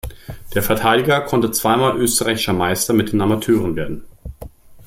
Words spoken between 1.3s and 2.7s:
zweimal österreichischer